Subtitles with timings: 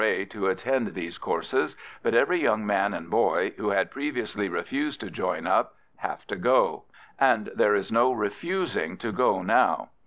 [0.03, 0.25] A.
[0.25, 5.11] to attend these courses, but every young man and boy, who had previously refused to
[5.11, 6.85] join up, have to go;
[7.19, 9.89] and there is no refusing to go now.